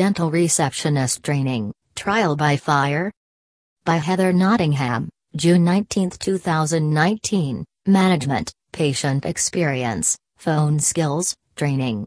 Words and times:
Dental 0.00 0.30
Receptionist 0.30 1.22
Training 1.22 1.74
Trial 1.94 2.34
by 2.34 2.56
Fire? 2.56 3.12
By 3.84 3.96
Heather 3.96 4.32
Nottingham, 4.32 5.10
June 5.36 5.62
19, 5.62 6.08
2019. 6.12 7.66
Management, 7.84 8.50
Patient 8.72 9.26
Experience, 9.26 10.16
Phone 10.38 10.78
Skills, 10.80 11.36
Training. 11.54 12.06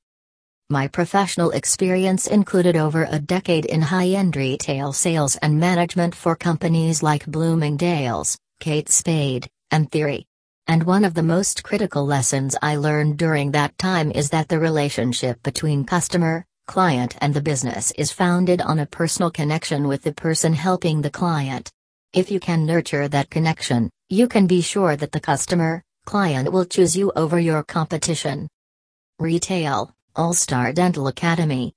My 0.69 0.87
professional 0.87 1.53
experience 1.53 2.27
included 2.27 2.77
over 2.77 3.09
a 3.11 3.19
decade 3.19 3.65
in 3.65 3.81
high 3.81 4.09
end 4.09 4.37
retail 4.37 4.93
sales 4.93 5.37
and 5.37 5.59
management 5.59 6.15
for 6.15 6.37
companies 6.37 7.03
like 7.03 7.25
Bloomingdale's, 7.25 8.37
Kate 8.61 8.91
Spade, 8.91 9.49
and 9.71 9.91
Theory. 9.91 10.27
And 10.67 10.83
one 10.83 11.07
of 11.07 11.15
the 11.15 11.23
most 11.23 11.63
critical 11.63 12.05
lessons 12.05 12.55
I 12.61 12.77
learned 12.77 13.17
during 13.17 13.53
that 13.53 13.79
time 13.79 14.11
is 14.11 14.29
that 14.29 14.49
the 14.49 14.61
relationship 14.61 15.43
between 15.43 15.87
customer, 15.87 16.45
client, 16.67 17.17
and 17.23 17.33
the 17.33 17.41
business 17.41 17.93
is 17.93 18.13
founded 18.13 18.61
on 18.61 18.79
a 18.79 18.85
personal 18.85 19.31
connection 19.31 19.89
with 19.89 20.03
the 20.03 20.13
person 20.13 20.53
helping 20.53 21.01
the 21.01 21.11
client. 21.11 21.73
If 22.13 22.29
you 22.29 22.41
can 22.41 22.67
nurture 22.67 23.07
that 23.07 23.31
connection, 23.31 23.89
you 24.09 24.27
can 24.27 24.49
be 24.49 24.63
sure 24.63 24.97
that 24.97 25.13
the 25.13 25.21
customer, 25.21 25.85
client 26.07 26.51
will 26.51 26.65
choose 26.65 26.97
you 26.97 27.13
over 27.15 27.39
your 27.39 27.63
competition. 27.63 28.49
Retail, 29.21 29.95
All 30.17 30.33
Star 30.33 30.73
Dental 30.73 31.07
Academy. 31.07 31.73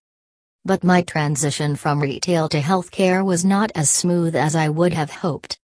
But 0.65 0.83
my 0.83 1.03
transition 1.03 1.75
from 1.75 1.99
retail 1.99 2.49
to 2.49 2.59
healthcare 2.59 3.23
was 3.23 3.45
not 3.45 3.71
as 3.75 3.91
smooth 3.91 4.35
as 4.35 4.55
I 4.55 4.69
would 4.69 4.93
have 4.93 5.11
hoped. 5.11 5.59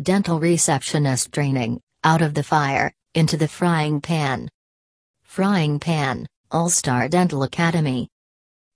Dental 0.00 0.38
receptionist 0.38 1.32
training, 1.32 1.80
out 2.04 2.22
of 2.22 2.32
the 2.32 2.44
fire, 2.44 2.92
into 3.14 3.36
the 3.36 3.48
frying 3.48 4.00
pan. 4.00 4.48
Frying 5.24 5.80
pan, 5.80 6.28
All 6.52 6.70
Star 6.70 7.08
Dental 7.08 7.42
Academy. 7.42 8.08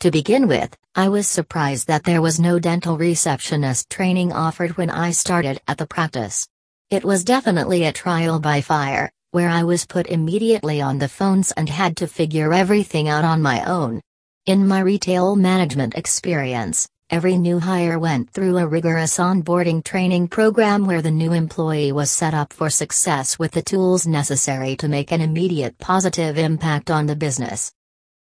To 0.01 0.11
begin 0.11 0.49
with, 0.49 0.75
I 0.95 1.11
was 1.11 1.29
surprised 1.29 1.89
that 1.89 2.05
there 2.05 2.23
was 2.23 2.41
no 2.41 2.59
dental 2.59 2.97
receptionist 2.97 3.91
training 3.91 4.33
offered 4.33 4.79
when 4.79 4.89
I 4.89 5.11
started 5.11 5.61
at 5.69 5.77
the 5.77 5.87
practice. 5.87 6.49
It 6.89 7.05
was 7.05 7.23
definitely 7.23 7.85
a 7.85 7.93
trial 7.93 8.41
by 8.41 8.63
fire, 8.63 9.13
where 9.33 9.51
I 9.51 9.63
was 9.63 9.85
put 9.85 10.07
immediately 10.07 10.81
on 10.81 10.97
the 10.97 11.09
phones 11.09 11.53
and 11.53 11.69
had 11.69 11.99
to 11.99 12.07
figure 12.07 12.55
everything 12.55 13.11
out 13.11 13.27
on 13.27 13.43
my 13.43 13.63
own. 13.67 14.01
In 14.47 14.67
my 14.67 14.81
retail 14.81 15.37
management 15.37 15.95
experience, 15.95 16.89
every 17.11 17.37
new 17.37 17.59
hire 17.59 17.99
went 17.99 18.31
through 18.31 18.57
a 18.57 18.67
rigorous 18.67 19.19
onboarding 19.19 19.85
training 19.85 20.29
program 20.29 20.87
where 20.87 21.03
the 21.03 21.11
new 21.11 21.35
employee 21.35 21.93
was 21.93 22.11
set 22.11 22.33
up 22.33 22.55
for 22.55 22.71
success 22.71 23.39
with 23.39 23.53
the 23.53 23.61
tools 23.61 24.07
necessary 24.07 24.77
to 24.77 24.89
make 24.89 25.13
an 25.13 25.21
immediate 25.21 25.77
positive 25.77 26.39
impact 26.39 26.91
on 26.91 27.05
the 27.05 27.17
business. 27.17 27.71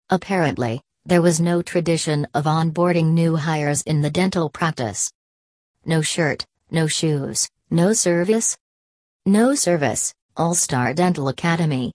Apparently, 0.09 0.81
there 1.09 1.23
was 1.23 1.39
no 1.39 1.59
tradition 1.63 2.27
of 2.35 2.43
onboarding 2.43 3.13
new 3.13 3.35
hires 3.35 3.81
in 3.81 3.99
the 3.99 4.11
dental 4.11 4.47
practice. 4.47 5.11
No 5.83 6.03
shirt, 6.03 6.45
no 6.69 6.85
shoes, 6.85 7.49
no 7.71 7.93
service? 7.93 8.55
No 9.25 9.55
service, 9.55 10.13
All 10.37 10.53
Star 10.53 10.93
Dental 10.93 11.29
Academy. 11.29 11.91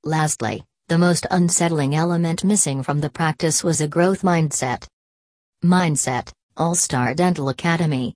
Lastly, 0.07 0.63
the 0.87 0.99
most 0.99 1.25
unsettling 1.31 1.95
element 1.95 2.43
missing 2.43 2.83
from 2.83 3.01
the 3.01 3.09
practice 3.09 3.63
was 3.63 3.81
a 3.81 3.87
growth 3.87 4.21
mindset. 4.21 4.85
Mindset, 5.63 6.31
All 6.55 6.75
Star 6.75 7.15
Dental 7.15 7.49
Academy. 7.49 8.13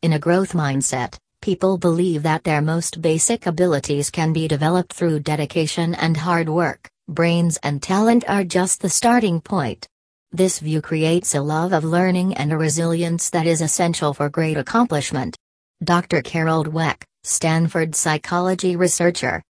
In 0.00 0.14
a 0.14 0.18
growth 0.18 0.54
mindset, 0.54 1.18
people 1.42 1.76
believe 1.76 2.22
that 2.22 2.42
their 2.42 2.62
most 2.62 3.02
basic 3.02 3.44
abilities 3.44 4.08
can 4.08 4.32
be 4.32 4.48
developed 4.48 4.94
through 4.94 5.20
dedication 5.20 5.94
and 5.96 6.16
hard 6.16 6.48
work, 6.48 6.88
brains 7.06 7.58
and 7.62 7.82
talent 7.82 8.24
are 8.26 8.42
just 8.42 8.80
the 8.80 8.88
starting 8.88 9.42
point. 9.42 9.86
This 10.32 10.58
view 10.58 10.80
creates 10.80 11.34
a 11.34 11.42
love 11.42 11.74
of 11.74 11.84
learning 11.84 12.32
and 12.36 12.50
a 12.50 12.56
resilience 12.56 13.28
that 13.28 13.46
is 13.46 13.60
essential 13.60 14.14
for 14.14 14.30
great 14.30 14.56
accomplishment. 14.56 15.36
Dr. 15.84 16.22
Carol 16.22 16.64
Dweck, 16.64 17.02
Stanford 17.24 17.94
psychology 17.94 18.74
researcher. 18.74 19.42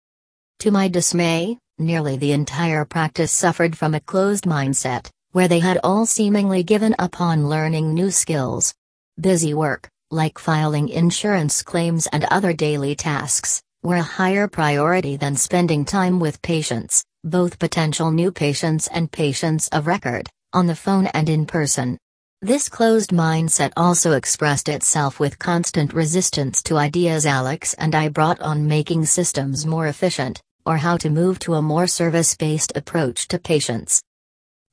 To 0.62 0.72
my 0.72 0.88
dismay, 0.88 1.56
nearly 1.78 2.16
the 2.16 2.32
entire 2.32 2.84
practice 2.84 3.30
suffered 3.30 3.78
from 3.78 3.94
a 3.94 4.00
closed 4.00 4.42
mindset, 4.42 5.08
where 5.30 5.46
they 5.46 5.60
had 5.60 5.78
all 5.84 6.04
seemingly 6.04 6.64
given 6.64 6.96
up 6.98 7.20
on 7.20 7.48
learning 7.48 7.94
new 7.94 8.10
skills. 8.10 8.74
Busy 9.20 9.54
work, 9.54 9.88
like 10.10 10.36
filing 10.36 10.88
insurance 10.88 11.62
claims 11.62 12.08
and 12.08 12.24
other 12.24 12.52
daily 12.52 12.96
tasks, 12.96 13.62
were 13.84 13.98
a 13.98 14.02
higher 14.02 14.48
priority 14.48 15.16
than 15.16 15.36
spending 15.36 15.84
time 15.84 16.18
with 16.18 16.42
patients, 16.42 17.04
both 17.22 17.60
potential 17.60 18.10
new 18.10 18.32
patients 18.32 18.88
and 18.88 19.12
patients 19.12 19.68
of 19.68 19.86
record, 19.86 20.28
on 20.52 20.66
the 20.66 20.74
phone 20.74 21.06
and 21.06 21.28
in 21.28 21.46
person. 21.46 21.96
This 22.42 22.68
closed 22.68 23.10
mindset 23.10 23.72
also 23.76 24.12
expressed 24.12 24.68
itself 24.68 25.20
with 25.20 25.38
constant 25.38 25.92
resistance 25.92 26.64
to 26.64 26.78
ideas 26.78 27.26
Alex 27.26 27.74
and 27.74 27.94
I 27.94 28.08
brought 28.08 28.40
on 28.40 28.66
making 28.66 29.06
systems 29.06 29.64
more 29.64 29.86
efficient, 29.86 30.40
or 30.68 30.76
how 30.76 30.98
to 30.98 31.08
move 31.08 31.38
to 31.38 31.54
a 31.54 31.62
more 31.62 31.86
service 31.86 32.36
based 32.36 32.76
approach 32.76 33.26
to 33.26 33.38
patients. 33.38 34.02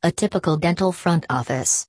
A 0.03 0.11
typical 0.11 0.57
dental 0.57 0.91
front 0.91 1.25
office. 1.29 1.87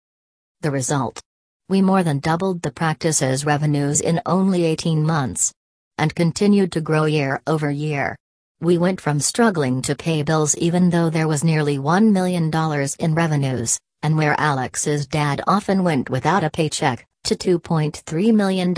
The 0.62 0.72
result 0.72 1.22
we 1.68 1.82
more 1.82 2.04
than 2.04 2.20
doubled 2.20 2.62
the 2.62 2.72
practice's 2.72 3.44
revenues 3.44 4.00
in 4.00 4.22
only 4.28 4.66
18 4.66 5.04
months. 5.04 5.52
And 5.97 6.13
continued 6.13 6.71
to 6.74 6.81
grow 6.81 7.06
year 7.06 7.42
over 7.47 7.71
year. 7.71 8.15
We 8.62 8.77
went 8.77 9.01
from 9.01 9.19
struggling 9.19 9.81
to 9.83 9.95
pay 9.95 10.24
bills 10.24 10.56
even 10.56 10.89
though 10.89 11.09
there 11.09 11.27
was 11.27 11.44
nearly 11.44 11.77
$1 11.77 12.12
million 12.12 12.51
in 13.00 13.15
revenues, 13.15 13.80
and 14.01 14.18
where 14.18 14.39
Alex's 14.39 15.07
dad 15.07 15.42
often 15.47 15.83
went 15.83 16.09
without 16.09 16.44
a 16.44 16.50
paycheck, 16.50 17.06
to 17.25 17.36
$2.3 17.36 18.33
million. 18.33 18.74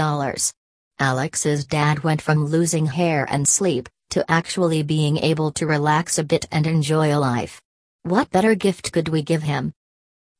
Alex's 0.99 1.65
dad 1.65 1.99
went 2.03 2.21
from 2.21 2.45
losing 2.45 2.85
hair 2.85 3.27
and 3.29 3.47
sleep, 3.47 3.87
to 4.09 4.29
actually 4.31 4.83
being 4.83 5.17
able 5.17 5.51
to 5.51 5.67
relax 5.67 6.17
a 6.17 6.23
bit 6.23 6.47
and 6.51 6.65
enjoy 6.65 7.15
a 7.15 7.19
life. 7.19 7.61
What 8.03 8.31
better 8.31 8.55
gift 8.55 8.91
could 8.91 9.09
we 9.09 9.21
give 9.21 9.43
him? 9.43 9.73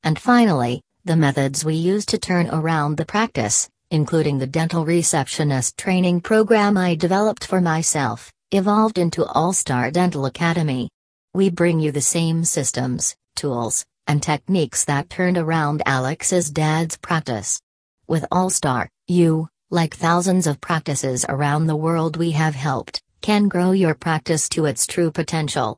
And 0.04 0.18
finally, 0.18 0.82
the 1.06 1.16
methods 1.16 1.66
we 1.66 1.76
used 1.76 2.10
to 2.10 2.18
turn 2.18 2.50
around 2.50 2.98
the 2.98 3.06
practice, 3.06 3.70
including 3.92 4.38
the 4.38 4.48
dental 4.48 4.86
receptionist 4.86 5.78
training 5.78 6.22
program 6.22 6.78
I 6.78 6.96
developed 6.96 7.46
for 7.46 7.62
myself, 7.62 8.32
evolved 8.52 8.98
into 8.98 9.26
All 9.26 9.54
Star 9.54 9.92
Dental 9.92 10.26
Academy. 10.26 10.90
We 11.34 11.50
bring 11.50 11.80
you 11.80 11.92
the 11.92 12.02
same 12.02 12.44
systems, 12.44 13.16
tools, 13.36 13.86
and 14.08 14.22
techniques 14.22 14.86
that 14.86 15.10
turned 15.10 15.38
around 15.38 15.84
Alex's 15.86 16.50
dad's 16.50 16.98
practice. 16.98 17.62
With 18.08 18.26
All 18.32 18.50
Star, 18.50 18.90
you, 19.08 19.50
like 19.70 19.96
thousands 19.96 20.48
of 20.48 20.62
practices 20.62 21.26
around 21.28 21.68
the 21.68 21.76
world 21.76 22.18
we 22.18 22.32
have 22.32 22.56
helped, 22.56 23.02
can 23.22 23.48
grow 23.48 23.72
your 23.72 23.96
practice 23.96 24.50
to 24.50 24.66
its 24.66 24.88
true 24.88 25.12
potential. 25.12 25.78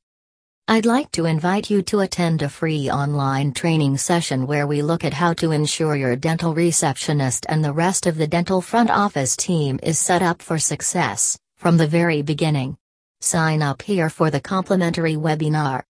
I'd 0.71 0.85
like 0.85 1.11
to 1.13 1.25
invite 1.25 1.71
you 1.71 1.81
to 1.81 2.01
attend 2.01 2.43
a 2.43 2.47
free 2.47 2.91
online 2.91 3.53
training 3.53 3.97
session 3.97 4.45
where 4.45 4.67
we 4.67 4.83
look 4.83 5.03
at 5.03 5.15
how 5.15 5.33
to 5.33 5.49
ensure 5.49 5.95
your 5.95 6.15
dental 6.15 6.53
receptionist 6.53 7.47
and 7.49 7.65
the 7.65 7.73
rest 7.73 8.05
of 8.05 8.17
the 8.17 8.27
dental 8.27 8.61
front 8.61 8.91
office 8.91 9.35
team 9.35 9.79
is 9.81 9.97
set 9.97 10.21
up 10.21 10.43
for 10.43 10.59
success 10.59 11.39
from 11.57 11.77
the 11.77 11.87
very 11.87 12.21
beginning. 12.21 12.77
Sign 13.19 13.63
up 13.63 13.81
here 13.81 14.11
for 14.11 14.29
the 14.29 14.39
complimentary 14.39 15.15
webinar. 15.15 15.81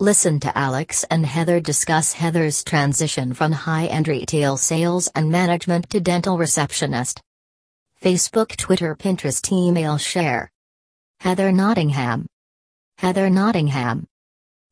Listen 0.00 0.40
to 0.40 0.56
Alex 0.56 1.04
and 1.10 1.26
Heather 1.26 1.60
discuss 1.60 2.14
Heather's 2.14 2.64
transition 2.64 3.34
from 3.34 3.52
high 3.52 3.84
end 3.84 4.08
retail 4.08 4.56
sales 4.56 5.10
and 5.14 5.30
management 5.30 5.90
to 5.90 6.00
dental 6.00 6.38
receptionist. 6.38 7.20
Facebook, 8.02 8.56
Twitter, 8.56 8.96
Pinterest, 8.96 9.52
email, 9.52 9.98
share. 9.98 10.50
Heather 11.20 11.52
Nottingham. 11.52 12.24
Heather 12.98 13.28
Nottingham. 13.28 14.06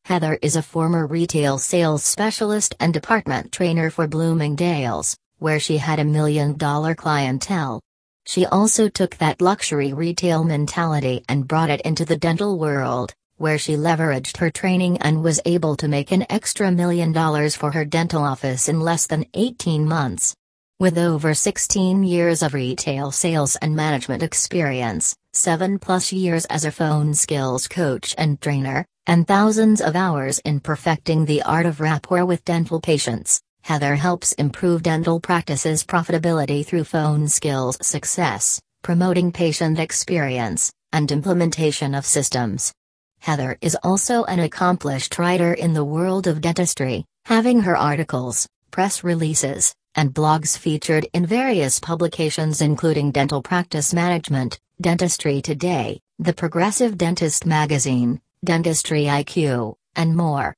Heather 0.05 0.39
is 0.41 0.55
a 0.55 0.63
former 0.63 1.05
retail 1.05 1.59
sales 1.59 2.03
specialist 2.03 2.73
and 2.79 2.91
department 2.91 3.51
trainer 3.51 3.91
for 3.91 4.07
Bloomingdale's, 4.07 5.15
where 5.37 5.59
she 5.59 5.77
had 5.77 5.99
a 5.99 6.03
million 6.03 6.57
dollar 6.57 6.95
clientele. 6.95 7.81
She 8.25 8.47
also 8.47 8.89
took 8.89 9.15
that 9.17 9.43
luxury 9.43 9.93
retail 9.93 10.43
mentality 10.43 11.23
and 11.29 11.47
brought 11.47 11.69
it 11.69 11.81
into 11.81 12.03
the 12.03 12.17
dental 12.17 12.57
world, 12.57 13.13
where 13.37 13.59
she 13.59 13.75
leveraged 13.75 14.37
her 14.37 14.49
training 14.49 14.97
and 14.97 15.23
was 15.23 15.39
able 15.45 15.75
to 15.75 15.87
make 15.87 16.11
an 16.11 16.25
extra 16.27 16.71
million 16.71 17.11
dollars 17.11 17.55
for 17.55 17.73
her 17.73 17.85
dental 17.85 18.23
office 18.23 18.67
in 18.67 18.79
less 18.79 19.05
than 19.05 19.27
18 19.35 19.87
months. 19.87 20.35
With 20.79 20.97
over 20.97 21.35
16 21.35 22.03
years 22.03 22.41
of 22.41 22.55
retail 22.55 23.11
sales 23.11 23.55
and 23.57 23.75
management 23.75 24.23
experience, 24.23 25.15
7 25.35 25.79
plus 25.79 26.13
years 26.13 26.45
as 26.45 26.63
a 26.63 26.71
phone 26.71 27.13
skills 27.13 27.67
coach 27.67 28.15
and 28.17 28.39
trainer, 28.39 28.85
and 29.05 29.27
thousands 29.27 29.81
of 29.81 29.95
hours 29.95 30.39
in 30.39 30.61
perfecting 30.61 31.25
the 31.25 31.41
art 31.43 31.65
of 31.65 31.81
rapport 31.81 32.25
with 32.25 32.45
dental 32.45 32.79
patients, 32.79 33.41
Heather 33.63 33.95
helps 33.95 34.31
improve 34.33 34.81
dental 34.81 35.19
practices' 35.19 35.83
profitability 35.83 36.65
through 36.65 36.85
phone 36.85 37.27
skills 37.27 37.77
success, 37.81 38.61
promoting 38.81 39.31
patient 39.31 39.77
experience, 39.77 40.71
and 40.93 41.11
implementation 41.11 41.95
of 41.95 42.05
systems. 42.05 42.71
Heather 43.19 43.57
is 43.59 43.75
also 43.83 44.23
an 44.23 44.39
accomplished 44.39 45.19
writer 45.19 45.53
in 45.53 45.73
the 45.73 45.83
world 45.83 46.27
of 46.27 46.39
dentistry, 46.39 47.03
having 47.25 47.59
her 47.61 47.75
articles, 47.75 48.47
press 48.71 49.03
releases, 49.03 49.73
and 49.95 50.13
blogs 50.13 50.57
featured 50.57 51.07
in 51.13 51.25
various 51.25 51.79
publications 51.79 52.61
including 52.61 53.11
Dental 53.11 53.41
Practice 53.41 53.93
Management, 53.93 54.59
Dentistry 54.81 55.41
Today, 55.41 56.01
The 56.19 56.33
Progressive 56.33 56.97
Dentist 56.97 57.45
Magazine, 57.45 58.21
Dentistry 58.43 59.05
IQ, 59.05 59.75
and 59.95 60.15
more. 60.15 60.53